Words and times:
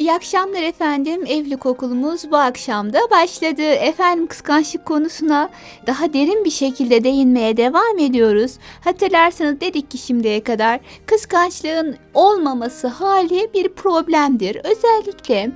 İyi 0.00 0.12
akşamlar 0.12 0.62
efendim. 0.62 1.26
Evlilik 1.26 1.66
okulumuz 1.66 2.30
bu 2.30 2.36
akşam 2.36 2.92
da 2.92 2.98
başladı. 3.10 3.62
Efendim 3.62 4.26
kıskançlık 4.26 4.86
konusuna 4.86 5.50
daha 5.86 6.12
derin 6.12 6.44
bir 6.44 6.50
şekilde 6.50 7.04
değinmeye 7.04 7.56
devam 7.56 7.98
ediyoruz. 7.98 8.52
Hatırlarsanız 8.84 9.60
dedik 9.60 9.90
ki 9.90 9.98
şimdiye 9.98 10.44
kadar 10.44 10.80
kıskançlığın 11.06 11.96
olmaması 12.14 12.88
hali 12.88 13.50
bir 13.54 13.68
problemdir. 13.68 14.58
Özellikle 14.64 15.50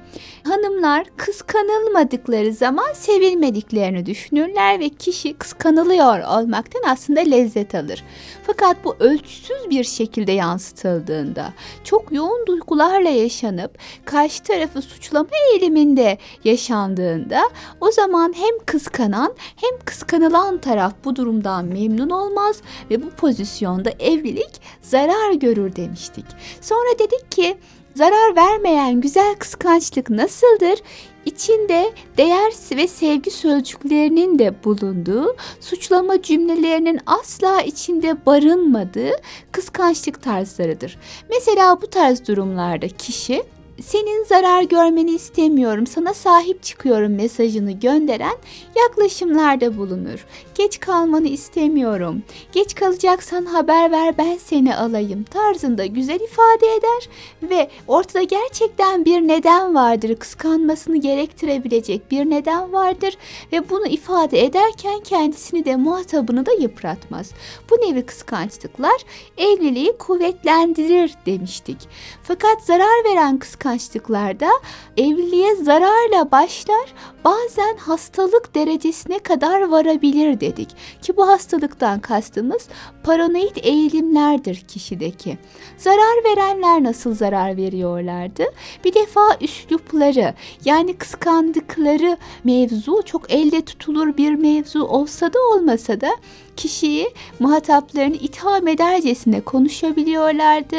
hanımlar 0.45 1.07
kıskanılmadıkları 1.17 2.53
zaman 2.53 2.93
sevilmediklerini 2.95 4.07
düşünürler 4.07 4.81
ve 4.81 4.89
kişi 4.89 5.35
kıskanılıyor 5.35 6.39
olmaktan 6.39 6.83
aslında 6.87 7.21
lezzet 7.21 7.75
alır. 7.75 8.05
Fakat 8.47 8.85
bu 8.85 8.97
ölçüsüz 9.01 9.71
bir 9.71 9.85
şekilde 9.85 10.33
yansıtıldığında, 10.33 11.53
çok 11.85 12.13
yoğun 12.13 12.47
duygularla 12.47 13.09
yaşanıp 13.09 13.79
karşı 14.05 14.34
tarafı 14.41 14.83
suçlama 14.83 15.29
eğiliminde 15.53 16.19
yaşandığında 16.45 17.51
o 17.81 17.91
zaman 17.91 18.35
hem 18.37 18.59
kıskanan 18.67 19.35
hem 19.57 19.79
kıskanılan 19.85 20.59
taraf 20.59 20.93
bu 21.05 21.17
durumdan 21.17 21.65
memnun 21.65 22.11
olmaz 22.11 22.57
ve 22.91 23.03
bu 23.03 23.11
pozisyonda 23.11 23.91
evlilik 23.91 24.61
zarar 24.83 25.33
görür 25.33 25.77
demiştik. 25.77 26.25
Sonra 26.61 26.99
dedik 26.99 27.31
ki 27.31 27.57
zarar 27.95 28.37
vermeyen 28.37 29.01
güzel 29.01 29.35
kıskançlık 29.35 30.11
nasıldır? 30.11 30.79
İçinde 31.25 31.93
değer 32.17 32.53
ve 32.77 32.89
sevgi 32.89 33.31
sözcüklerinin 33.31 34.39
de 34.39 34.65
bulunduğu, 34.65 35.37
suçlama 35.61 36.23
cümlelerinin 36.23 37.01
asla 37.07 37.63
içinde 37.63 38.27
barınmadığı 38.27 39.11
kıskançlık 39.53 40.23
tarzlarıdır. 40.23 40.99
Mesela 41.31 41.83
bu 41.83 41.87
tarz 41.87 42.29
durumlarda 42.29 42.89
kişi 42.89 43.43
senin 43.83 44.25
zarar 44.25 44.63
görmeni 44.63 45.11
istemiyorum, 45.11 45.87
sana 45.87 46.15
sahip 46.15 46.63
çıkıyorum 46.63 47.15
mesajını 47.15 47.73
gönderen 47.73 48.37
yaklaşımlarda 48.77 49.79
bulunur. 49.79 50.27
Geç 50.55 50.81
kalmanı 50.81 51.29
istemiyorum, 51.29 52.23
geç 52.53 52.75
kalacaksan 52.75 53.45
haber 53.45 53.91
ver 53.91 54.19
ben 54.19 54.39
seni 54.45 54.77
alayım 54.77 55.25
tarzında 55.25 55.87
güzel 55.87 56.21
ifade 56.21 56.67
eder 56.77 57.09
ve 57.43 57.71
ortada 57.89 58.23
gerçekten 58.23 59.05
bir 59.05 59.21
neden 59.21 59.75
vardır, 59.75 60.17
kıskanmasını 60.17 60.97
gerektirebilecek 60.97 62.11
bir 62.11 62.31
neden 62.31 62.73
vardır 62.73 63.17
ve 63.53 63.71
bunu 63.71 63.87
ifade 63.87 64.45
ederken 64.45 65.01
kendisini 65.01 65.65
de 65.65 65.77
muhatabını 65.77 66.47
da 66.47 66.53
yıpratmaz. 66.53 67.31
Bu 67.71 67.75
nevi 67.75 68.03
kıskançlıklar 68.07 69.05
evliliği 69.39 69.97
kuvvetlendirir 69.99 71.15
demiştik. 71.27 71.79
Fakat 72.23 72.63
zarar 72.63 73.05
veren 73.05 73.39
kıskançlıklar 73.39 73.64
kıskançlıklarda 73.65 74.49
evliliğe 74.97 75.57
zararla 75.57 76.31
başlar 76.31 76.95
bazen 77.25 77.77
hastalık 77.77 78.55
derecesine 78.55 79.19
kadar 79.19 79.69
varabilir 79.69 80.41
dedik. 80.41 80.69
Ki 81.03 81.17
bu 81.17 81.29
hastalıktan 81.29 82.01
kastımız 82.01 82.69
paranoid 83.05 83.57
eğilimlerdir 83.63 84.57
kişideki. 84.69 85.39
Zarar 85.79 86.25
verenler 86.25 86.83
nasıl 86.83 87.15
zarar 87.15 87.57
veriyorlardı? 87.57 88.45
Bir 88.85 88.95
defa 88.95 89.37
üslupları 89.41 90.35
yani 90.65 90.97
kıskandıkları 90.97 92.17
mevzu 92.45 93.03
çok 93.05 93.33
elde 93.33 93.65
tutulur 93.65 94.17
bir 94.17 94.35
mevzu 94.35 94.83
olsa 94.83 95.33
da 95.33 95.39
olmasa 95.55 96.01
da 96.01 96.11
kişiyi 96.57 97.11
muhataplarını 97.39 98.17
itham 98.17 98.69
edercesine 98.69 99.41
konuşabiliyorlardı. 99.41 100.77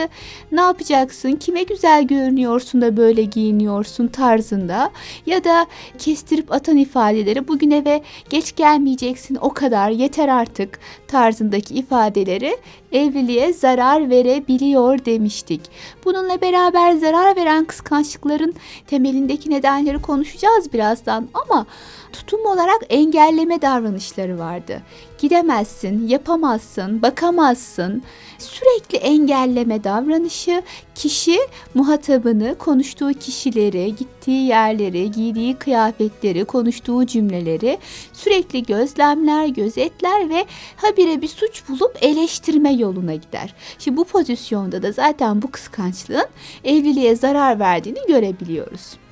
Ne 0.52 0.62
yapacaksın? 0.62 1.32
Kime 1.32 1.64
güzel 1.64 2.04
görünüyorsun 2.04 2.75
da 2.81 2.97
böyle 2.97 3.24
giyiniyorsun 3.24 4.08
tarzında 4.08 4.91
ya 5.25 5.44
da 5.44 5.66
kestirip 5.97 6.52
atan 6.52 6.78
ifadeleri 6.78 7.47
bugün 7.47 7.72
eve 7.72 8.02
geç 8.30 8.56
gelmeyeceksin 8.56 9.38
o 9.41 9.53
kadar 9.53 9.90
yeter 9.90 10.30
artık 10.30 10.80
tarzındaki 11.08 11.74
ifadeleri 11.74 12.58
evliliğe 12.91 13.53
zarar 13.53 14.09
verebiliyor 14.09 15.06
demiştik. 15.06 15.62
Bununla 16.06 16.41
beraber 16.41 16.91
zarar 16.91 17.35
veren 17.35 17.66
kıskançlıkların 17.66 18.53
temelindeki 18.88 19.50
nedenleri 19.50 20.02
konuşacağız 20.02 20.74
birazdan 20.74 21.28
ama 21.34 21.66
tutum 22.14 22.46
olarak 22.46 22.81
engelleme 22.90 23.62
davranışları 23.62 24.40
vardı. 24.40 24.81
Gidemezsin, 25.18 26.08
yapamazsın, 26.08 27.02
bakamazsın. 27.02 28.03
Sürekli 28.38 28.98
engelleme 28.98 29.84
davranışı 29.84 30.62
kişi 30.96 31.38
muhatabını, 31.74 32.56
konuştuğu 32.58 33.14
kişileri, 33.14 33.96
gittiği 33.96 34.48
yerleri, 34.48 35.12
giydiği 35.12 35.56
kıyafetleri, 35.56 36.46
konuştuğu 36.46 37.06
cümleleri 37.06 37.78
sürekli 38.14 38.64
gözlemler, 38.64 39.48
gözetler 39.48 40.30
ve 40.30 40.46
habire 40.76 41.22
bir 41.22 41.28
suç 41.28 41.64
bulup 41.70 41.97
eleştirme 42.02 42.74
yoluna 42.74 43.16
gider. 43.16 43.53
Şimdi 43.80 43.97
bu 43.97 44.03
pozisyonda 44.06 44.84
da 44.84 44.92
zaten 44.92 45.42
bu 45.42 45.52
kıskançlığın 45.52 46.28
evliliğe 46.64 47.16
zarar 47.16 47.59
verdiğini 47.59 48.00
görebiliyoruz. 48.08 49.05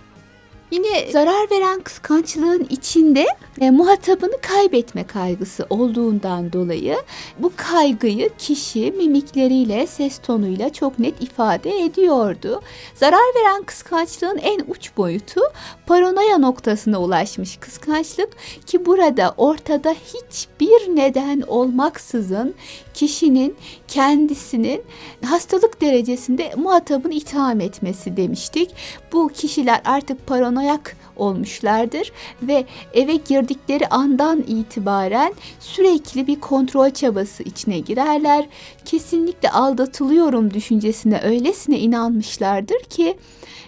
Yine 0.74 1.12
zarar 1.12 1.52
veren 1.52 1.82
kıskançlığın 1.82 2.68
içinde 2.70 3.26
e, 3.62 3.72
muhatabını 3.72 4.42
kaybetme 4.42 5.08
kaygısı 5.08 5.66
olduğundan 5.70 6.54
dolayı 6.54 6.98
bu 7.40 7.52
kaygıyı 7.56 8.30
kişi 8.38 8.92
mimikleriyle, 8.92 9.88
ses 9.88 10.18
tonuyla 10.18 10.74
çok 10.74 11.00
net 11.00 11.24
ifade 11.24 11.84
ediyordu. 11.84 12.62
Zarar 12.96 13.36
veren 13.36 13.64
kıskançlığın 13.64 14.38
en 14.38 14.60
uç 14.68 14.98
boyutu 14.98 15.42
paranoya 15.86 16.38
noktasına 16.38 17.02
ulaşmış 17.02 17.58
kıskançlık 17.58 18.30
ki 18.66 18.86
burada 18.86 19.34
ortada 19.38 19.92
hiçbir 19.92 20.96
neden 20.96 21.42
olmaksızın 21.42 22.56
kişinin 22.94 23.56
kendisinin 23.94 24.82
hastalık 25.26 25.82
derecesinde 25.82 26.54
muhatabını 26.58 27.14
itham 27.14 27.62
etmesi 27.62 28.18
demiştik. 28.18 28.76
Bu 29.12 29.28
kişiler 29.28 29.82
artık 29.86 30.28
paranoyak 30.28 30.98
olmuşlardır 31.16 32.12
ve 32.42 32.66
eve 32.94 33.16
girdikleri 33.16 33.88
andan 33.88 34.44
itibaren 34.48 35.34
sürekli 35.60 36.28
bir 36.28 36.40
kontrol 36.40 36.90
çabası 36.90 37.44
içine 37.44 37.80
girerler. 37.80 38.48
Kesinlikle 38.86 39.50
aldatılıyorum 39.50 40.54
düşüncesine 40.54 41.22
öylesine 41.22 41.80
inanmışlardır 41.80 42.80
ki 42.80 43.18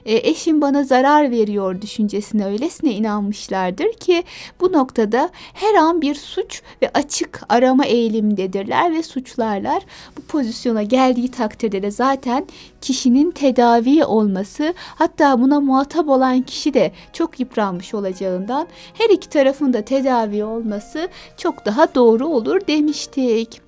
e, 0.05 0.29
eşim 0.29 0.61
bana 0.61 0.84
zarar 0.84 1.31
veriyor 1.31 1.81
düşüncesine 1.81 2.45
öylesine 2.45 2.91
inanmışlardır 2.91 3.94
ki 3.94 4.23
bu 4.61 4.72
noktada 4.72 5.29
her 5.53 5.75
an 5.75 6.01
bir 6.01 6.16
suç 6.16 6.61
ve 6.81 6.89
açık 6.94 7.41
arama 7.50 7.85
eğilimindedirler 7.85 8.94
ve 8.94 9.03
suçlarlar. 9.03 9.84
Bu 10.17 10.22
pozisyona 10.22 10.84
geldiği 10.84 11.31
takdirde 11.31 11.81
de 11.81 11.91
zaten 11.91 12.47
kişinin 12.81 13.31
tedavi 13.31 14.05
olması 14.05 14.73
hatta 14.79 15.41
buna 15.41 15.59
muhatap 15.59 16.09
olan 16.09 16.41
kişi 16.41 16.73
de 16.73 16.91
çok 17.13 17.34
yıpranmış 17.40 17.94
olacağından 17.94 18.68
her 18.94 19.09
iki 19.09 19.29
tarafın 19.29 19.73
da 19.73 19.81
tedavi 19.81 20.44
olması 20.44 21.09
çok 21.38 21.66
daha 21.66 21.96
doğru 21.96 22.28
olur 22.28 22.62
demiştik. 22.68 23.62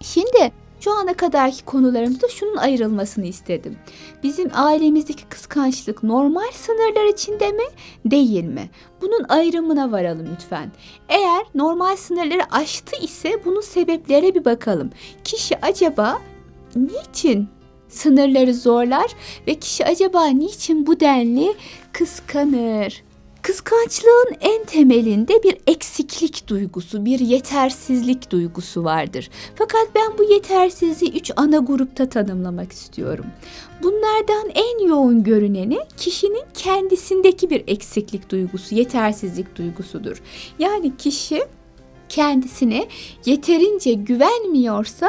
Şimdi 0.00 0.52
şu 0.80 0.92
ana 0.92 1.14
kadarki 1.14 1.64
konularımızda 1.64 2.28
şunun 2.28 2.56
ayrılmasını 2.56 3.26
istedim. 3.26 3.76
Bizim 4.22 4.50
ailemizdeki 4.54 5.24
kıskançlık 5.24 6.02
normal 6.02 6.52
sınırlar 6.52 7.12
içinde 7.12 7.52
mi, 7.52 7.64
değil 8.04 8.44
mi? 8.44 8.70
Bunun 9.02 9.24
ayrımına 9.28 9.92
varalım 9.92 10.28
lütfen. 10.34 10.72
Eğer 11.08 11.42
normal 11.54 11.96
sınırları 11.96 12.42
aştı 12.50 13.04
ise 13.04 13.44
bunun 13.44 13.60
sebeplere 13.60 14.34
bir 14.34 14.44
bakalım. 14.44 14.90
Kişi 15.24 15.58
acaba 15.60 16.18
niçin 16.76 17.48
sınırları 17.94 18.54
zorlar 18.54 19.10
ve 19.46 19.54
kişi 19.54 19.86
acaba 19.86 20.26
niçin 20.26 20.86
bu 20.86 21.00
denli 21.00 21.54
kıskanır? 21.92 23.02
Kıskançlığın 23.42 24.36
en 24.40 24.64
temelinde 24.64 25.42
bir 25.42 25.56
eksiklik 25.66 26.48
duygusu, 26.48 27.04
bir 27.04 27.18
yetersizlik 27.18 28.30
duygusu 28.30 28.84
vardır. 28.84 29.30
Fakat 29.54 29.88
ben 29.94 30.18
bu 30.18 30.32
yetersizliği 30.32 31.12
üç 31.12 31.30
ana 31.36 31.58
grupta 31.58 32.08
tanımlamak 32.08 32.72
istiyorum. 32.72 33.26
Bunlardan 33.82 34.50
en 34.54 34.86
yoğun 34.86 35.22
görüneni 35.22 35.78
kişinin 35.96 36.44
kendisindeki 36.54 37.50
bir 37.50 37.64
eksiklik 37.66 38.30
duygusu, 38.30 38.74
yetersizlik 38.74 39.56
duygusudur. 39.56 40.22
Yani 40.58 40.96
kişi 40.96 41.42
kendisine 42.14 42.86
yeterince 43.26 43.92
güvenmiyorsa 43.92 45.08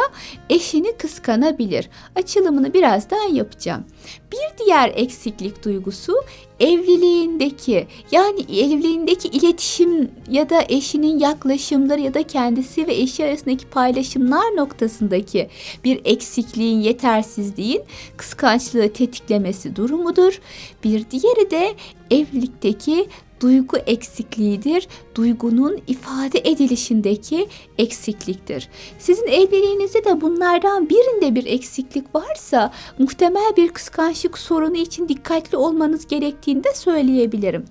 eşini 0.49 0.97
kıskanabilir. 0.97 1.89
Açılımını 2.15 2.73
birazdan 2.73 3.33
yapacağım. 3.33 3.83
Bir 4.31 4.65
diğer 4.65 4.91
eksiklik 4.95 5.65
duygusu 5.65 6.13
evliliğindeki 6.59 7.87
yani 8.11 8.41
evliliğindeki 8.41 9.27
iletişim 9.27 10.11
ya 10.29 10.49
da 10.49 10.63
eşinin 10.69 11.19
yaklaşımları 11.19 12.01
ya 12.01 12.13
da 12.13 12.23
kendisi 12.23 12.87
ve 12.87 12.95
eşi 12.95 13.25
arasındaki 13.25 13.65
paylaşımlar 13.67 14.55
noktasındaki 14.55 15.49
bir 15.83 16.01
eksikliğin, 16.05 16.79
yetersizliğin 16.79 17.81
kıskançlığı 18.17 18.93
tetiklemesi 18.93 19.75
durumudur. 19.75 20.41
Bir 20.83 21.05
diğeri 21.11 21.51
de 21.51 21.75
evlilikteki 22.11 23.07
duygu 23.45 23.77
eksikliğidir. 23.77 24.87
Duygunun 25.15 25.81
ifade 25.87 26.39
edilişindeki 26.39 27.47
eksikliktir. 27.77 28.69
Sizin 28.99 29.27
evliliğinizde 29.27 30.05
de 30.05 30.21
bunlardan 30.21 30.89
birinde 30.89 31.35
bir 31.35 31.45
eksiklik 31.45 32.15
varsa 32.15 32.71
muhtemel 32.99 33.55
bir 33.57 33.69
kıskançlık 33.69 34.37
sorunu 34.37 34.77
için 34.77 35.07
dikkatli 35.07 35.57
olmanız 35.57 36.07
gerektiğini 36.07 36.63
de 36.63 36.73
söyleyebilirim. 36.73 37.65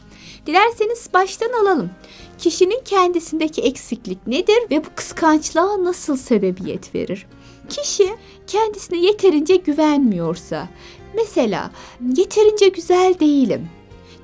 Dilerseniz 0.47 1.09
baştan 1.15 1.53
alalım. 1.63 1.91
Kişinin 2.39 2.81
kendisindeki 2.85 3.63
eksiklik 3.63 4.27
nedir 4.27 4.59
ve 4.71 4.85
bu 4.85 4.89
kıskançlığa 4.95 5.85
nasıl 5.85 6.17
sebebiyet 6.17 6.95
verir? 6.95 7.27
Kişi 7.69 8.09
kendisine 8.47 8.99
yeterince 8.99 9.57
güvenmiyorsa, 9.57 10.69
mesela 11.15 11.71
yeterince 12.17 12.69
güzel 12.69 13.15
değilim, 13.21 13.69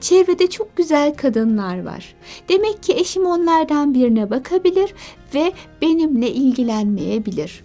Çevrede 0.00 0.50
çok 0.50 0.76
güzel 0.76 1.14
kadınlar 1.14 1.84
var. 1.84 2.14
Demek 2.48 2.82
ki 2.82 2.92
eşim 2.92 3.26
onlardan 3.26 3.94
birine 3.94 4.30
bakabilir 4.30 4.94
ve 5.34 5.52
benimle 5.82 6.30
ilgilenmeyebilir. 6.30 7.64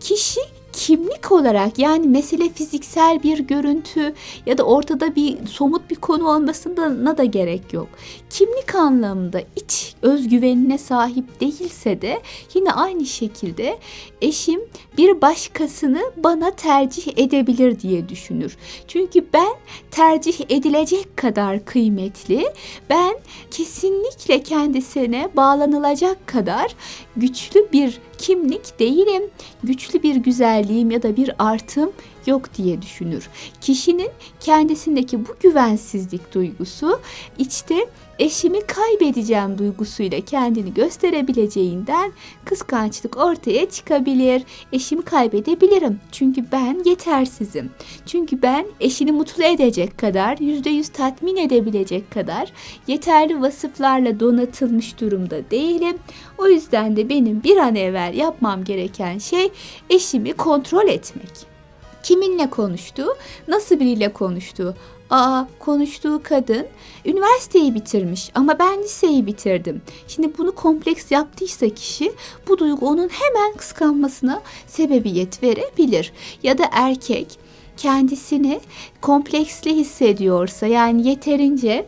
Kişi 0.00 0.40
kimlik 0.74 1.32
olarak 1.32 1.78
yani 1.78 2.08
mesele 2.08 2.48
fiziksel 2.48 3.22
bir 3.22 3.38
görüntü 3.38 4.14
ya 4.46 4.58
da 4.58 4.62
ortada 4.62 5.16
bir 5.16 5.46
somut 5.46 5.90
bir 5.90 5.96
konu 5.96 6.28
olmasına 6.28 7.18
da 7.18 7.24
gerek 7.24 7.72
yok. 7.72 7.88
Kimlik 8.30 8.74
anlamında 8.74 9.40
iç 9.56 9.94
özgüvenine 10.02 10.78
sahip 10.78 11.40
değilse 11.40 12.02
de 12.02 12.22
yine 12.54 12.72
aynı 12.72 13.06
şekilde 13.06 13.78
eşim 14.22 14.60
bir 14.98 15.20
başkasını 15.20 16.02
bana 16.16 16.50
tercih 16.50 17.18
edebilir 17.18 17.80
diye 17.80 18.08
düşünür. 18.08 18.56
Çünkü 18.88 19.24
ben 19.32 19.54
tercih 19.90 20.40
edilecek 20.48 21.16
kadar 21.16 21.64
kıymetli, 21.64 22.46
ben 22.90 23.14
kesinlikle 23.50 24.42
kendisine 24.42 25.28
bağlanılacak 25.36 26.26
kadar 26.26 26.74
güçlü 27.16 27.72
bir 27.72 28.00
kimlik 28.18 28.78
değilim, 28.78 29.22
güçlü 29.62 30.02
bir 30.02 30.16
güzelliğim 30.64 30.90
ya 30.90 31.02
da 31.02 31.16
bir 31.16 31.30
artım 31.38 31.90
yok 32.26 32.54
diye 32.54 32.82
düşünür. 32.82 33.28
Kişinin 33.60 34.10
kendisindeki 34.40 35.26
bu 35.26 35.36
güvensizlik 35.40 36.34
duygusu 36.34 37.00
içte 37.38 37.86
eşimi 38.18 38.60
kaybedeceğim 38.60 39.58
duygusuyla 39.58 40.20
kendini 40.20 40.74
gösterebileceğinden 40.74 42.12
kıskançlık 42.44 43.16
ortaya 43.16 43.70
çıkabilir. 43.70 44.42
Eşimi 44.72 45.02
kaybedebilirim 45.02 46.00
çünkü 46.12 46.44
ben 46.52 46.82
yetersizim. 46.84 47.70
Çünkü 48.06 48.42
ben 48.42 48.66
eşini 48.80 49.12
mutlu 49.12 49.44
edecek 49.44 49.98
kadar, 49.98 50.38
yüzde 50.38 50.70
yüz 50.70 50.88
tatmin 50.88 51.36
edebilecek 51.36 52.10
kadar 52.10 52.52
yeterli 52.86 53.40
vasıflarla 53.40 54.20
donatılmış 54.20 55.00
durumda 55.00 55.50
değilim. 55.50 55.98
O 56.38 56.48
yüzden 56.48 56.96
de 56.96 57.08
benim 57.08 57.42
bir 57.42 57.56
an 57.56 57.74
evvel 57.74 58.14
yapmam 58.14 58.64
gereken 58.64 59.18
şey 59.18 59.50
eşimi 59.90 60.32
kontrol 60.32 60.88
etmek. 60.88 61.54
Kiminle 62.02 62.50
konuştu? 62.50 63.06
Nasıl 63.48 63.80
biriyle 63.80 64.12
konuştu? 64.12 64.76
Aa 65.10 65.44
konuştuğu 65.58 66.20
kadın 66.22 66.66
üniversiteyi 67.04 67.74
bitirmiş 67.74 68.30
ama 68.34 68.58
ben 68.58 68.82
liseyi 68.82 69.26
bitirdim. 69.26 69.82
Şimdi 70.08 70.38
bunu 70.38 70.54
kompleks 70.54 71.10
yaptıysa 71.10 71.68
kişi 71.68 72.12
bu 72.48 72.58
duygu 72.58 72.86
onun 72.86 73.08
hemen 73.08 73.56
kıskanmasına 73.56 74.42
sebebiyet 74.66 75.42
verebilir. 75.42 76.12
Ya 76.42 76.58
da 76.58 76.64
erkek 76.72 77.38
kendisini 77.76 78.60
kompleksli 79.00 79.76
hissediyorsa 79.76 80.66
yani 80.66 81.08
yeterince 81.08 81.86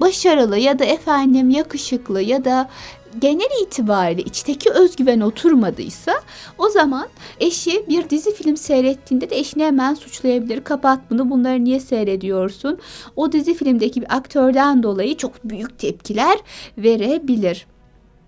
başarılı 0.00 0.58
ya 0.58 0.78
da 0.78 0.84
efendim 0.84 1.50
yakışıklı 1.50 2.22
ya 2.22 2.44
da 2.44 2.70
genel 3.18 3.62
itibariyle 3.62 4.22
içteki 4.22 4.70
özgüven 4.70 5.20
oturmadıysa 5.20 6.12
o 6.58 6.68
zaman 6.68 7.08
eşi 7.40 7.84
bir 7.88 8.10
dizi 8.10 8.34
film 8.34 8.56
seyrettiğinde 8.56 9.30
de 9.30 9.38
eşini 9.38 9.64
hemen 9.64 9.94
suçlayabilir. 9.94 10.64
Kapat 10.64 11.00
bunu 11.10 11.30
bunları 11.30 11.64
niye 11.64 11.80
seyrediyorsun? 11.80 12.78
O 13.16 13.32
dizi 13.32 13.54
filmdeki 13.54 14.00
bir 14.00 14.16
aktörden 14.16 14.82
dolayı 14.82 15.16
çok 15.16 15.44
büyük 15.44 15.78
tepkiler 15.78 16.38
verebilir. 16.78 17.66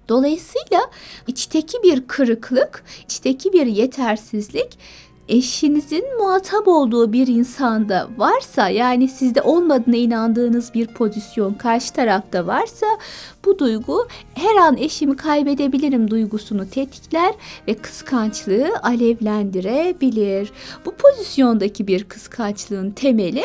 Dolayısıyla 0.08 0.80
içteki 1.26 1.82
bir 1.82 2.06
kırıklık, 2.06 2.84
içteki 3.04 3.52
bir 3.52 3.66
yetersizlik 3.66 4.78
eşinizin 5.30 6.04
muhatap 6.18 6.68
olduğu 6.68 7.12
bir 7.12 7.26
insanda 7.26 8.08
varsa 8.16 8.68
yani 8.68 9.08
sizde 9.08 9.42
olmadığına 9.42 9.96
inandığınız 9.96 10.74
bir 10.74 10.86
pozisyon 10.86 11.54
karşı 11.54 11.92
tarafta 11.92 12.46
varsa 12.46 12.86
bu 13.44 13.58
duygu 13.58 14.08
her 14.34 14.56
an 14.56 14.76
eşimi 14.76 15.16
kaybedebilirim 15.16 16.10
duygusunu 16.10 16.70
tetikler 16.70 17.34
ve 17.68 17.74
kıskançlığı 17.74 18.72
alevlendirebilir. 18.82 20.52
Bu 20.84 20.94
pozisyondaki 20.94 21.86
bir 21.86 22.04
kıskançlığın 22.04 22.90
temeli 22.90 23.42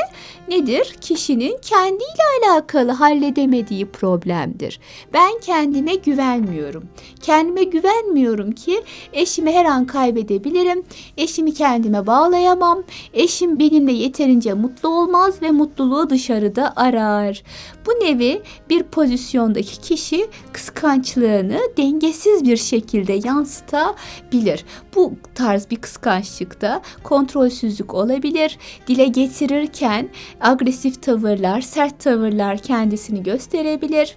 nedir? 0.48 0.96
Kişinin 1.02 1.58
kendiyle 1.62 2.24
alakalı 2.44 2.92
halledemediği 2.92 3.86
problemdir. 3.86 4.80
Ben 5.14 5.40
kendime 5.42 5.96
güvenmiyorum. 5.96 6.84
Kendime 7.22 7.64
güvenmiyorum 7.64 8.52
ki 8.52 8.84
eşimi 9.14 9.52
her 9.52 9.66
an 9.66 9.86
kaybedebilirim. 9.86 10.84
Eşimi 11.18 11.54
kendime 11.54 12.08
bağlayamam. 12.08 12.84
Eşim 13.14 13.60
benimle 13.60 13.92
yeterince 13.92 14.54
mutlu 14.54 14.90
olmaz 14.90 15.42
ve 15.42 15.52
mutluluğu 15.52 16.10
dışarıda 16.10 16.74
arar. 16.76 17.44
Bu 17.86 17.92
nevi 17.92 18.42
bir 18.70 18.84
pozisyondaki 18.84 19.82
kişi 19.86 20.28
kıskançlığını 20.54 21.60
dengesiz 21.78 22.46
bir 22.46 22.58
şekilde 22.58 23.14
yansıtabilir. 23.28 24.66
Bu 24.96 25.14
tarz 25.36 25.70
bir 25.70 25.76
kıskançlıkta 25.76 26.82
kontrolsüzlük 27.04 27.94
olabilir. 27.94 28.58
Dile 28.88 29.06
getirirken 29.06 30.10
agresif 30.42 31.02
tavırlar, 31.02 31.62
sert 31.62 32.00
tavırlar 32.00 32.58
kendisini 32.58 33.24
gösterebilir 33.24 34.16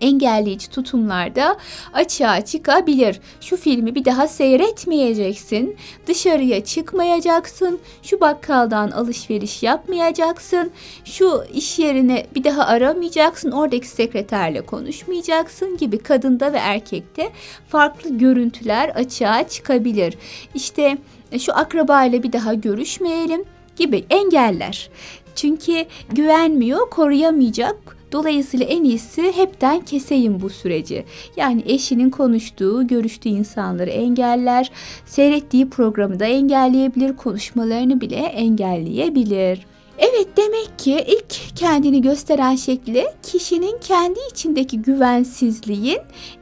engelleyici 0.00 0.70
tutumlarda 0.70 1.56
açığa 1.92 2.40
çıkabilir. 2.40 3.20
Şu 3.40 3.56
filmi 3.56 3.94
bir 3.94 4.04
daha 4.04 4.28
seyretmeyeceksin, 4.28 5.76
dışarıya 6.06 6.64
çıkmayacaksın, 6.64 7.78
şu 8.02 8.20
bakkaldan 8.20 8.90
alışveriş 8.90 9.62
yapmayacaksın, 9.62 10.70
şu 11.04 11.44
iş 11.54 11.78
yerine 11.78 12.26
bir 12.34 12.44
daha 12.44 12.66
aramayacaksın, 12.66 13.50
oradaki 13.50 13.88
sekreterle 13.88 14.60
konuşmayacaksın 14.60 15.76
gibi 15.76 15.98
kadında 15.98 16.52
ve 16.52 16.58
erkekte 16.58 17.30
farklı 17.68 18.18
görüntüler 18.18 18.88
açığa 18.88 19.48
çıkabilir. 19.48 20.14
İşte 20.54 20.98
e, 21.32 21.38
şu 21.38 21.52
akrabayla 21.52 22.22
bir 22.22 22.32
daha 22.32 22.54
görüşmeyelim 22.54 23.44
gibi 23.76 24.04
engeller. 24.10 24.90
Çünkü 25.34 25.84
güvenmiyor, 26.12 26.90
koruyamayacak 26.90 27.97
Dolayısıyla 28.12 28.66
en 28.66 28.84
iyisi 28.84 29.32
hepten 29.32 29.80
keseyim 29.80 30.40
bu 30.40 30.50
süreci. 30.50 31.04
Yani 31.36 31.62
eşinin 31.66 32.10
konuştuğu, 32.10 32.86
görüştüğü 32.86 33.28
insanları 33.28 33.90
engeller, 33.90 34.70
seyrettiği 35.06 35.70
programı 35.70 36.20
da 36.20 36.24
engelleyebilir, 36.24 37.16
konuşmalarını 37.16 38.00
bile 38.00 38.16
engelleyebilir. 38.16 39.66
Evet 39.98 40.28
demek 40.36 40.78
ki 40.78 41.04
ilk 41.08 41.56
kendini 41.56 42.02
gösteren 42.02 42.56
şekli 42.56 43.06
kişinin 43.22 43.78
kendi 43.80 44.18
içindeki 44.32 44.82
güvensizliğin 44.82 45.98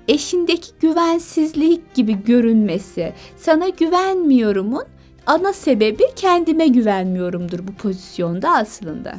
eşindeki 0.08 0.68
güvensizlik 0.80 1.94
gibi 1.94 2.24
görünmesi. 2.24 3.12
Sana 3.36 3.68
güvenmiyorumun 3.68 4.84
ana 5.26 5.52
sebebi 5.52 6.04
kendime 6.16 6.66
güvenmiyorumdur 6.66 7.58
bu 7.68 7.72
pozisyonda 7.72 8.50
aslında. 8.50 9.14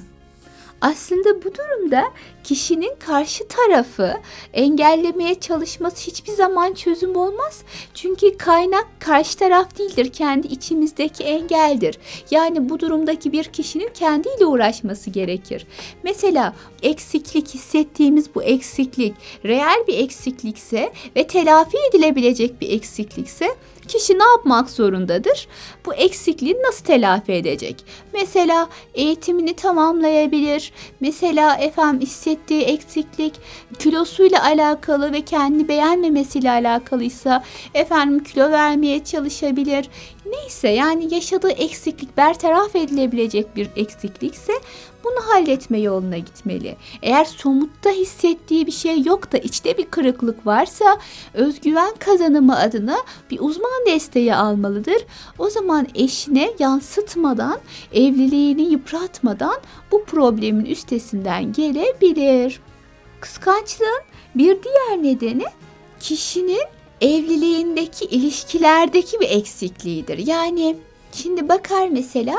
Aslında 0.81 1.43
bu 1.43 1.55
durumda 1.55 2.03
kişinin 2.43 2.93
karşı 2.99 3.47
tarafı 3.47 4.13
engellemeye 4.53 5.35
çalışması 5.35 6.11
hiçbir 6.11 6.31
zaman 6.31 6.73
çözüm 6.73 7.15
olmaz. 7.15 7.61
Çünkü 7.93 8.37
kaynak 8.37 8.87
karşı 8.99 9.37
taraf 9.37 9.77
değildir, 9.77 10.09
kendi 10.13 10.47
içimizdeki 10.47 11.23
engeldir. 11.23 11.97
Yani 12.31 12.69
bu 12.69 12.79
durumdaki 12.79 13.31
bir 13.31 13.43
kişinin 13.43 13.89
kendiyle 13.93 14.45
uğraşması 14.45 15.09
gerekir. 15.09 15.67
Mesela 16.03 16.55
eksiklik 16.81 17.53
hissettiğimiz 17.53 18.35
bu 18.35 18.43
eksiklik 18.43 19.15
reel 19.45 19.87
bir 19.87 19.99
eksiklikse 19.99 20.93
ve 21.15 21.27
telafi 21.27 21.77
edilebilecek 21.89 22.61
bir 22.61 22.71
eksiklikse 22.71 23.55
kişi 23.87 24.19
ne 24.19 24.23
yapmak 24.23 24.69
zorundadır? 24.69 25.47
Bu 25.85 25.93
eksikliği 25.93 26.57
nasıl 26.67 26.85
telafi 26.85 27.31
edecek? 27.31 27.85
Mesela 28.13 28.69
eğitimini 28.93 29.55
tamamlayabilir. 29.55 30.73
Mesela 30.99 31.55
efendim 31.55 32.01
hissettiği 32.01 32.61
eksiklik 32.61 33.33
kilosuyla 33.79 34.43
alakalı 34.43 35.11
ve 35.11 35.21
kendini 35.21 35.67
beğenmemesiyle 35.67 36.51
alakalıysa 36.51 37.43
efendim 37.73 38.23
kilo 38.23 38.51
vermeye 38.51 39.03
çalışabilir. 39.03 39.89
Neyse 40.25 40.67
yani 40.69 41.13
yaşadığı 41.13 41.51
eksiklik 41.51 42.17
bertaraf 42.17 42.75
edilebilecek 42.75 43.55
bir 43.55 43.69
eksiklikse 43.75 44.53
bunu 45.03 45.33
halletme 45.33 45.79
yoluna 45.79 46.17
gitmeli. 46.17 46.75
Eğer 47.01 47.25
somutta 47.25 47.89
hissettiği 47.89 48.67
bir 48.67 48.71
şey 48.71 49.03
yok 49.03 49.31
da 49.31 49.37
içte 49.37 49.77
bir 49.77 49.85
kırıklık 49.85 50.47
varsa 50.47 50.97
özgüven 51.33 51.93
kazanımı 51.99 52.59
adına 52.59 52.97
bir 53.31 53.39
uzman 53.39 53.85
desteği 53.87 54.35
almalıdır. 54.35 55.05
O 55.39 55.49
zaman 55.49 55.87
eşine 55.95 56.51
yansıtmadan, 56.59 57.59
evliliğini 57.93 58.61
yıpratmadan 58.61 59.55
bu 59.91 60.05
problemin 60.05 60.65
üstesinden 60.65 61.53
gelebilir. 61.53 62.59
Kıskançlığın 63.19 64.01
bir 64.35 64.57
diğer 64.63 65.03
nedeni 65.03 65.45
kişinin 65.99 66.65
evliliğindeki 67.01 68.05
ilişkilerdeki 68.05 69.19
bir 69.19 69.29
eksikliğidir. 69.29 70.27
Yani 70.27 70.75
Şimdi 71.17 71.49
bakar 71.49 71.87
mesela 71.87 72.35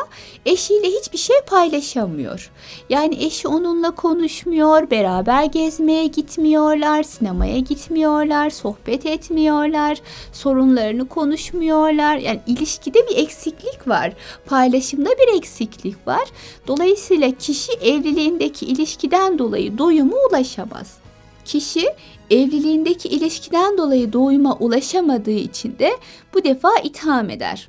eşiyle 0.46 0.88
hiçbir 0.88 1.18
şey 1.18 1.36
paylaşamıyor. 1.46 2.50
Yani 2.90 3.24
eşi 3.24 3.48
onunla 3.48 3.90
konuşmuyor, 3.90 4.90
beraber 4.90 5.44
gezmeye 5.44 6.06
gitmiyorlar, 6.06 7.02
sinemaya 7.02 7.58
gitmiyorlar, 7.58 8.50
sohbet 8.50 9.06
etmiyorlar, 9.06 9.98
sorunlarını 10.32 11.08
konuşmuyorlar. 11.08 12.16
Yani 12.16 12.40
ilişkide 12.46 12.98
bir 13.10 13.16
eksiklik 13.16 13.88
var, 13.88 14.12
paylaşımda 14.46 15.10
bir 15.10 15.38
eksiklik 15.38 16.06
var. 16.06 16.28
Dolayısıyla 16.66 17.30
kişi 17.30 17.72
evliliğindeki 17.72 18.66
ilişkiden 18.66 19.38
dolayı 19.38 19.78
doyuma 19.78 20.16
ulaşamaz. 20.30 20.96
Kişi 21.44 21.88
evliliğindeki 22.30 23.08
ilişkiden 23.08 23.78
dolayı 23.78 24.12
doyuma 24.12 24.56
ulaşamadığı 24.56 25.30
için 25.30 25.78
de 25.78 25.90
bu 26.34 26.44
defa 26.44 26.70
itham 26.84 27.30
eder. 27.30 27.68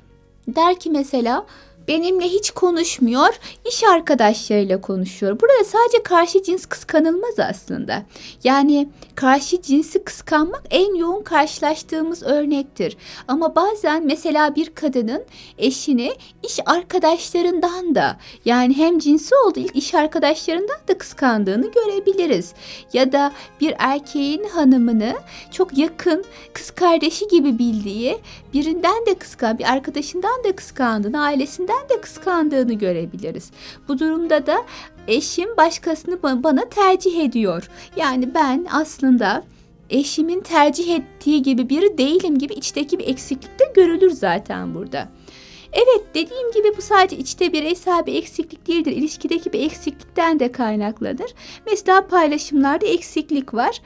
Der 0.56 0.74
ki 0.74 0.90
mesela 0.90 1.46
benimle 1.88 2.24
hiç 2.24 2.50
konuşmuyor, 2.50 3.40
iş 3.68 3.84
arkadaşlarıyla 3.84 4.80
konuşuyor. 4.80 5.40
Burada 5.40 5.64
sadece 5.64 6.02
karşı 6.02 6.42
cins 6.42 6.66
kıskanılmaz 6.66 7.38
aslında. 7.38 8.02
Yani 8.44 8.88
karşı 9.14 9.62
cinsi 9.62 10.04
kıskanmak 10.04 10.62
en 10.70 10.94
yoğun 10.94 11.22
karşılaştığımız 11.22 12.22
örnektir. 12.22 12.96
Ama 13.28 13.54
bazen 13.54 14.06
mesela 14.06 14.54
bir 14.54 14.74
kadının 14.74 15.24
eşini 15.58 16.12
iş 16.42 16.58
arkadaşlarından 16.66 17.94
da 17.94 18.16
yani 18.44 18.76
hem 18.76 18.98
cinsi 18.98 19.34
olduğu 19.34 19.60
iş 19.74 19.94
arkadaşlarından 19.94 20.78
da 20.88 20.98
kıskandığını 20.98 21.70
görebiliriz. 21.72 22.54
Ya 22.92 23.12
da 23.12 23.32
bir 23.60 23.74
erkeğin 23.78 24.44
hanımını 24.44 25.14
çok 25.50 25.78
yakın 25.78 26.24
kız 26.52 26.70
kardeşi 26.70 27.28
gibi 27.28 27.58
bildiği 27.58 28.18
birinden 28.54 29.06
de 29.06 29.14
kıskan, 29.14 29.58
bir 29.58 29.72
arkadaşından 29.72 30.44
da 30.44 30.56
kıskandığını, 30.56 31.22
ailesinden 31.22 31.69
de 31.90 32.00
kıskandığını 32.00 32.72
görebiliriz. 32.72 33.50
Bu 33.88 33.98
durumda 33.98 34.46
da 34.46 34.66
eşim 35.08 35.56
başkasını 35.56 36.22
bana 36.22 36.68
tercih 36.68 37.24
ediyor. 37.24 37.70
Yani 37.96 38.34
ben 38.34 38.66
aslında 38.72 39.44
eşimin 39.90 40.40
tercih 40.40 40.96
ettiği 40.96 41.42
gibi 41.42 41.68
biri 41.68 41.98
değilim 41.98 42.38
gibi 42.38 42.54
içteki 42.54 42.98
bir 42.98 43.08
eksiklik 43.08 43.60
de 43.60 43.64
görülür 43.74 44.10
zaten 44.10 44.74
burada. 44.74 45.08
Evet 45.72 46.04
dediğim 46.14 46.52
gibi 46.52 46.76
bu 46.76 46.82
sadece 46.82 47.16
içte 47.16 47.52
bireysel 47.52 48.06
bir 48.06 48.14
eksiklik 48.14 48.66
değildir. 48.66 48.92
İlişkideki 48.92 49.52
bir 49.52 49.60
eksiklikten 49.60 50.40
de 50.40 50.52
kaynaklanır. 50.52 51.34
Mesela 51.66 52.06
paylaşımlarda 52.06 52.86
eksiklik 52.86 53.54
var. 53.54 53.80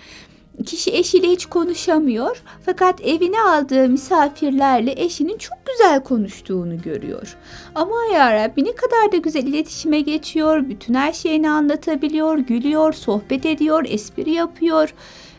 Kişi 0.66 0.90
eşiyle 0.90 1.28
hiç 1.28 1.46
konuşamıyor 1.46 2.42
fakat 2.66 3.00
evine 3.00 3.40
aldığı 3.40 3.88
misafirlerle 3.88 4.94
eşinin 4.96 5.38
çok 5.38 5.58
güzel 5.66 6.02
konuştuğunu 6.02 6.82
görüyor. 6.82 7.37
Ama 7.75 7.96
ya 8.14 8.52
ne 8.56 8.75
kadar 8.75 9.12
da 9.12 9.16
güzel 9.16 9.46
iletişime 9.46 10.00
geçiyor, 10.00 10.68
bütün 10.68 10.94
her 10.94 11.12
şeyini 11.12 11.50
anlatabiliyor, 11.50 12.38
gülüyor, 12.38 12.92
sohbet 12.92 13.46
ediyor, 13.46 13.84
espri 13.88 14.30
yapıyor. 14.30 14.94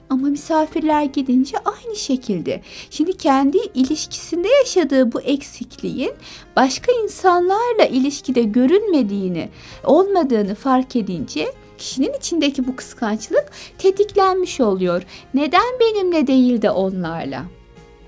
Ama 0.10 0.27
misafirler 0.27 1.03
gidince 1.03 1.57
aynı 1.57 1.95
şekilde. 1.95 2.62
Şimdi 2.89 3.17
kendi 3.17 3.57
ilişkisinde 3.57 4.48
yaşadığı 4.48 5.12
bu 5.12 5.22
eksikliğin 5.22 6.12
başka 6.55 6.91
insanlarla 7.03 7.86
ilişkide 7.89 8.43
görünmediğini, 8.43 9.50
olmadığını 9.84 10.55
fark 10.55 10.95
edince 10.95 11.53
kişinin 11.77 12.13
içindeki 12.13 12.67
bu 12.67 12.75
kıskançlık 12.75 13.51
tetiklenmiş 13.77 14.62
oluyor. 14.62 15.03
Neden 15.34 15.79
benimle 15.79 16.27
değil 16.27 16.62
de 16.62 16.72
onlarla? 16.72 17.46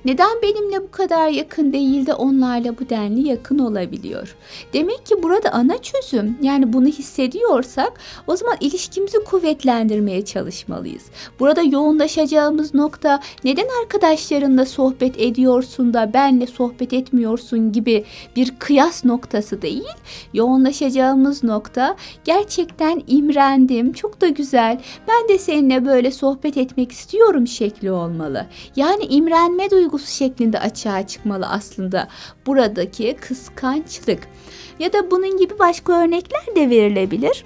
Neden 0.06 0.42
benimle 0.42 0.84
bu 0.84 0.92
kadar 0.92 1.30
yakın 1.30 1.74
değil 1.74 2.06
de 2.06 2.14
onlarla 2.14 2.78
bu 2.80 2.90
denli 2.90 3.28
yakın 3.28 3.60
olabiliyor? 3.60 4.36
Demek 4.74 5.06
ki 5.06 5.24
burada 5.24 5.50
ana 5.50 5.78
çözüm 5.78 6.38
yani 6.42 6.74
bunu 6.74 6.88
hissediyorsak 6.88 7.94
o 8.28 8.36
zaman 8.36 8.58
ilişkimizi 8.60 9.24
kuvvetlendirmeye 9.24 10.26
çalışmalıyız. 10.26 11.04
Burada 11.40 11.62
yoğunlaşacağımız 11.62 12.74
nokta 12.74 13.20
neden 13.44 13.68
arkadaşlarınla 13.82 14.66
sohbet 14.66 15.22
ediyorsun 15.22 15.94
da 15.94 16.14
benle 16.14 16.48
sohbet 16.48 16.94
etmiyorsun 16.94 17.72
gibi 17.72 18.06
bir 18.36 18.56
kıyas 18.60 19.06
noktası 19.06 19.62
değil. 19.62 19.98
Yoğunlaşacağımız 20.34 21.44
nokta 21.44 21.96
gerçekten 22.24 23.04
imrendim, 23.08 23.94
çok 23.94 24.22
da 24.22 24.28
güzel. 24.28 24.82
Ben 25.08 25.30
de 25.30 25.38
seninle 25.38 25.86
böyle 25.86 26.12
sohbet 26.12 26.58
etmek 26.58 26.92
istiyorum 26.92 27.48
şekli 27.48 27.92
olmalı. 27.92 28.46
Yani 28.76 29.04
imrenme 29.04 29.72
duygusu 29.72 29.97
duygusu 29.98 30.16
şeklinde 30.16 30.60
açığa 30.60 31.08
çıkmalı 31.08 31.48
aslında 31.48 32.08
buradaki 32.46 33.16
kıskançlık. 33.22 34.28
Ya 34.80 34.94
da 34.94 35.12
bunun 35.12 35.38
gibi 35.38 35.60
başka 35.60 36.04
örnekler 36.04 36.56
de 36.56 36.70
verilebilir. 36.70 37.46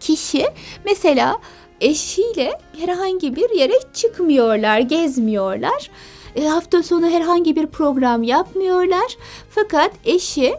Kişi 0.00 0.46
mesela 0.84 1.38
eşiyle 1.80 2.58
herhangi 2.78 3.36
bir 3.36 3.50
yere 3.50 3.72
çıkmıyorlar, 3.94 4.78
gezmiyorlar. 4.78 5.90
E, 6.36 6.46
hafta 6.46 6.82
sonu 6.82 7.10
herhangi 7.10 7.56
bir 7.56 7.66
program 7.66 8.22
yapmıyorlar. 8.22 9.16
Fakat 9.50 9.90
eşi 10.04 10.54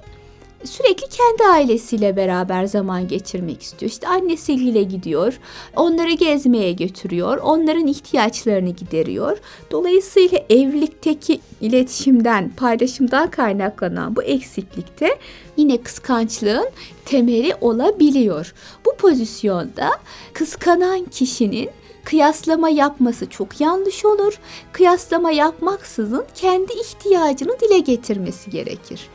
sürekli 0.64 1.08
kendi 1.08 1.44
ailesiyle 1.44 2.16
beraber 2.16 2.66
zaman 2.66 3.08
geçirmek 3.08 3.62
istiyor. 3.62 3.92
İşte 3.92 4.08
annesiyle 4.08 4.84
gidiyor, 4.84 5.40
onları 5.76 6.12
gezmeye 6.12 6.72
götürüyor, 6.72 7.38
onların 7.38 7.88
ihtiyaçlarını 7.88 8.70
gideriyor. 8.70 9.38
Dolayısıyla 9.72 10.40
evlilikteki 10.50 11.40
iletişimden, 11.62 12.50
paylaşımdan 12.50 13.32
kaynaklanan 13.32 14.16
bu 14.16 14.24
eksiklikte 14.24 15.20
yine 15.58 15.78
kıskançlığın 15.82 16.70
temeli 17.06 17.56
olabiliyor. 17.62 18.54
Bu 18.86 18.96
pozisyonda 18.96 19.90
kıskanan 20.34 21.06
kişinin 21.06 21.70
kıyaslama 22.04 22.70
yapması 22.70 23.30
çok 23.30 23.62
yanlış 23.62 24.06
olur. 24.06 24.40
Kıyaslama 24.72 25.32
yapmaksızın 25.32 26.26
kendi 26.36 26.74
ihtiyacını 26.74 27.60
dile 27.60 27.80
getirmesi 27.80 28.50
gerekir 28.50 29.10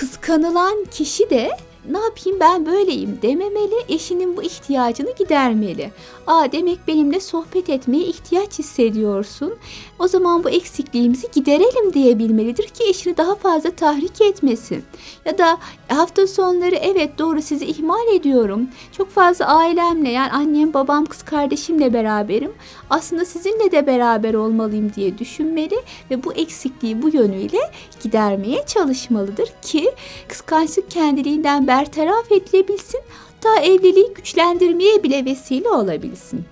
kıskanılan 0.00 0.84
kişi 0.90 1.30
de 1.30 1.50
ne 1.88 1.98
yapayım 1.98 2.40
ben 2.40 2.66
böyleyim 2.66 3.18
dememeli, 3.22 3.74
eşinin 3.88 4.36
bu 4.36 4.42
ihtiyacını 4.42 5.14
gidermeli. 5.18 5.90
Aa 6.26 6.52
demek 6.52 6.88
benimle 6.88 7.20
sohbet 7.20 7.70
etmeye 7.70 8.04
ihtiyaç 8.04 8.58
hissediyorsun. 8.58 9.54
O 9.98 10.08
zaman 10.08 10.44
bu 10.44 10.50
eksikliğimizi 10.50 11.30
giderelim 11.32 11.92
diyebilmelidir 11.92 12.68
ki 12.68 12.84
eşini 12.88 13.16
daha 13.16 13.34
fazla 13.34 13.70
tahrik 13.70 14.20
etmesin. 14.20 14.84
Ya 15.24 15.38
da 15.38 15.58
hafta 15.88 16.26
sonları 16.26 16.74
evet 16.76 17.18
doğru 17.18 17.42
sizi 17.42 17.66
ihmal 17.66 18.14
ediyorum. 18.14 18.68
Çok 18.92 19.10
fazla 19.10 19.46
ailemle 19.46 20.10
yani 20.10 20.30
annem, 20.30 20.74
babam, 20.74 21.06
kız 21.06 21.22
kardeşimle 21.22 21.92
beraberim. 21.92 22.52
Aslında 22.90 23.24
sizinle 23.24 23.72
de 23.72 23.86
beraber 23.86 24.34
olmalıyım 24.34 24.92
diye 24.94 25.18
düşünmeli 25.18 25.76
ve 26.10 26.24
bu 26.24 26.32
eksikliği 26.32 27.02
bu 27.02 27.08
yönüyle 27.08 27.58
gidermeye 28.02 28.66
çalışmalıdır 28.66 29.48
ki 29.62 29.90
kıskançlık 30.28 30.90
kendiliğinden 30.90 31.66
bertaraf 31.70 32.32
edilebilsin, 32.32 33.00
hatta 33.26 33.60
evliliği 33.60 34.14
güçlendirmeye 34.14 35.02
bile 35.02 35.24
vesile 35.24 35.68
olabilsin. 35.68 36.44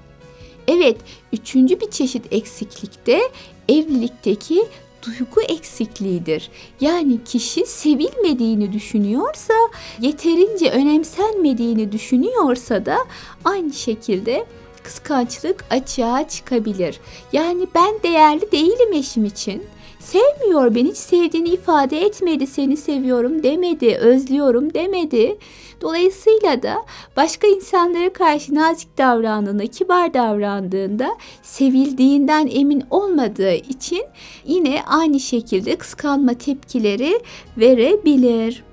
Evet, 0.69 0.97
üçüncü 1.33 1.81
bir 1.81 1.91
çeşit 1.91 2.33
eksiklikte 2.33 3.21
evlilikteki 3.69 4.67
duygu 5.03 5.43
eksikliğidir. 5.43 6.51
Yani 6.81 7.25
kişi 7.25 7.67
sevilmediğini 7.67 8.73
düşünüyorsa, 8.73 9.55
yeterince 10.01 10.71
önemsenmediğini 10.71 11.93
düşünüyorsa 11.93 12.87
da 12.87 12.99
aynı 13.45 13.73
şekilde 13.73 14.47
kıskançlık 14.83 15.65
açığa 15.71 16.29
çıkabilir. 16.29 17.01
Yani 17.33 17.67
ben 17.75 17.95
değerli 18.03 18.53
değilim 18.53 18.93
eşim 18.93 19.25
için. 19.25 19.63
Sevmiyor 20.09 20.75
beni, 20.75 20.89
hiç 20.89 20.97
sevdiğini 20.97 21.49
ifade 21.49 22.01
etmedi, 22.01 22.47
seni 22.47 22.77
seviyorum 22.77 23.43
demedi, 23.43 23.97
özlüyorum 23.97 24.75
demedi. 24.75 25.39
Dolayısıyla 25.81 26.63
da 26.63 26.75
başka 27.17 27.47
insanlara 27.47 28.13
karşı 28.13 28.55
nazik 28.55 28.99
davrandığında, 28.99 29.67
kibar 29.67 30.15
davrandığında 30.15 31.17
sevildiğinden 31.43 32.49
emin 32.53 32.83
olmadığı 32.91 33.55
için 33.55 34.03
yine 34.47 34.83
aynı 34.87 35.21
şekilde 35.21 35.77
kıskanma 35.77 36.35
tepkileri 36.35 37.21
verebilir. 37.59 38.68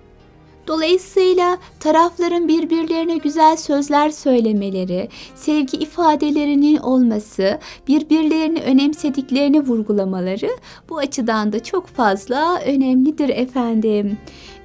Dolayısıyla 0.68 1.58
tarafların 1.80 2.48
birbirlerine 2.48 3.18
güzel 3.18 3.58
sözler 3.58 4.10
söylemeleri, 4.10 5.10
sevgi 5.36 5.78
ifadelerinin 5.78 6.78
olması, 6.78 7.60
birbirlerini 7.88 8.62
önemsediklerini 8.62 9.60
vurgulamaları 9.60 10.50
bu 10.90 10.98
açıdan 10.98 11.54
da 11.54 11.64
çok 11.64 11.88
fazla 11.88 12.60
önemlidir 12.60 13.30
efendim. 13.30 14.18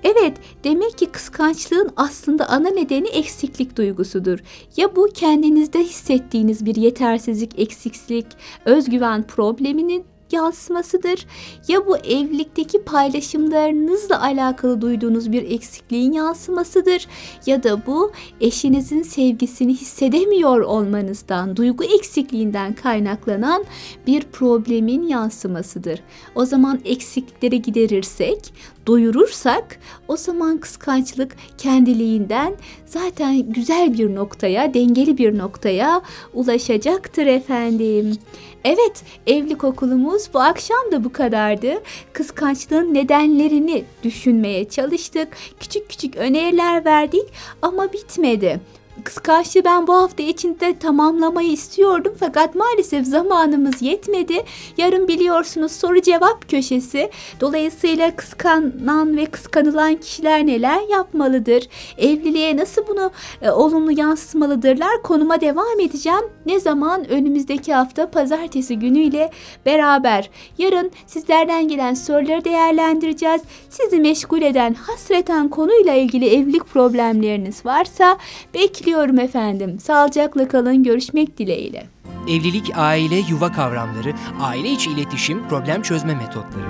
Evet, 0.05 0.33
demek 0.65 0.99
ki 0.99 1.07
kıskançlığın 1.07 1.91
aslında 1.97 2.49
ana 2.49 2.69
nedeni 2.71 3.09
eksiklik 3.09 3.77
duygusudur. 3.77 4.39
Ya 4.77 4.97
bu 4.97 5.09
kendinizde 5.15 5.79
hissettiğiniz 5.79 6.67
bir 6.67 6.77
yetersizlik, 6.77 7.59
eksiklik, 7.59 8.27
özgüven 8.65 9.23
probleminin 9.23 10.05
yansımasıdır. 10.33 11.27
Ya 11.69 11.87
bu 11.87 11.97
evlilikteki 11.97 12.83
paylaşımlarınızla 12.83 14.23
alakalı 14.23 14.81
duyduğunuz 14.81 15.33
bir 15.33 15.51
eksikliğin 15.51 16.13
yansımasıdır 16.13 17.07
ya 17.47 17.63
da 17.63 17.87
bu 17.87 18.13
eşinizin 18.41 19.03
sevgisini 19.03 19.73
hissedemiyor 19.73 20.61
olmanızdan, 20.61 21.57
duygu 21.57 21.85
eksikliğinden 21.85 22.73
kaynaklanan 22.73 23.65
bir 24.07 24.23
problemin 24.23 25.03
yansımasıdır. 25.03 26.01
O 26.35 26.45
zaman 26.45 26.81
eksiklikleri 26.85 27.63
giderirsek, 27.63 28.55
doyurursak 28.91 29.79
o 30.09 30.17
zaman 30.17 30.59
kıskançlık 30.59 31.37
kendiliğinden 31.59 32.55
zaten 32.87 33.53
güzel 33.53 33.99
bir 33.99 34.15
noktaya, 34.15 34.75
dengeli 34.75 35.19
bir 35.19 35.39
noktaya 35.39 36.03
ulaşacaktır 36.35 37.27
efendim. 37.27 38.17
Evet, 38.65 39.03
evlilik 39.27 39.65
okulumuz 39.65 40.29
bu 40.35 40.41
akşam 40.41 40.93
da 40.93 41.05
bu 41.05 41.13
kadardı. 41.13 41.73
Kıskançlığın 42.13 42.95
nedenlerini 42.95 43.85
düşünmeye 44.03 44.69
çalıştık. 44.69 45.29
Küçük 45.61 45.89
küçük 45.89 46.17
öneriler 46.17 46.85
verdik 46.85 47.25
ama 47.63 47.93
bitmedi. 47.93 48.61
Kıskançlığı 49.05 49.65
ben 49.65 49.87
bu 49.87 49.95
hafta 49.95 50.23
içinde 50.23 50.79
tamamlamayı 50.79 51.53
istiyordum 51.53 52.15
fakat 52.21 52.55
maalesef 52.55 53.07
zamanımız 53.07 53.83
yetmedi. 53.83 54.45
Yarın 54.77 55.09
biliyorsunuz 55.09 55.73
soru 55.73 56.03
cevap 56.03 56.49
köşesi. 56.49 57.11
Dolayısıyla 57.41 58.17
kıskanan 58.17 59.17
ve 59.17 59.27
kıskanılan 59.27 59.95
kişiler 59.95 60.47
neler 60.47 60.81
yapmalıdır? 60.91 61.69
Evliliğe 61.99 62.57
nasıl 62.57 62.87
bunu 62.89 63.11
e, 63.43 63.51
olumlu 63.51 63.93
yansıtmalıdırlar? 64.01 65.03
Konuma 65.03 65.41
devam 65.41 65.81
edeceğim. 65.81 66.25
Ne 66.47 66.61
zaman? 66.61 67.11
Önümüzdeki 67.11 67.75
hafta 67.75 68.11
pazartesi 68.11 68.79
günüyle 68.79 69.31
beraber. 69.67 70.31
Yarın 70.59 70.91
sizlerden 71.07 71.69
gelen 71.69 71.95
soruları 71.95 72.45
değerlendireceğiz. 72.45 73.43
Sizi 73.71 74.01
meşgul 74.01 74.43
eden 74.43 74.75
hasreten 74.75 75.49
konuyla 75.49 75.95
ilgili 75.95 76.29
evlilik 76.29 76.67
problemleriniz 76.67 77.67
varsa 77.67 78.19
bekliyorum 78.55 78.90
efendim. 79.19 79.79
Sağlıcakla 79.81 80.49
kalın. 80.49 80.83
Görüşmek 80.83 81.39
dileğiyle. 81.39 81.87
Evlilik, 82.29 82.71
aile, 82.75 83.17
yuva 83.17 83.53
kavramları, 83.53 84.13
aile 84.41 84.71
içi 84.71 84.91
iletişim, 84.91 85.49
problem 85.49 85.83
çözme 85.83 86.15
metotları. 86.15 86.65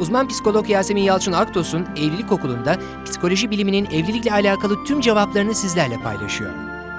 Uzman 0.00 0.28
psikolog 0.28 0.70
Yasemin 0.70 1.02
Yalçın 1.02 1.32
Aktos'un 1.32 1.86
Evlilik 1.96 2.32
Okulu'nda 2.32 2.76
psikoloji 3.04 3.50
biliminin 3.50 3.84
evlilikle 3.84 4.32
alakalı 4.32 4.84
tüm 4.84 5.00
cevaplarını 5.00 5.54
sizlerle 5.54 5.96
paylaşıyor. 5.96 6.50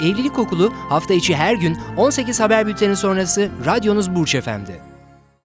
Evlilik 0.02 0.40
Okulu 0.40 0.72
hafta 0.90 1.14
içi 1.14 1.36
her 1.36 1.54
gün 1.56 1.78
18 1.98 2.40
haber 2.40 2.68
bülteni 2.68 2.96
sonrası 2.96 3.50
radyonuz 3.66 4.16
Burç 4.16 4.36
Efendi. 4.36 4.95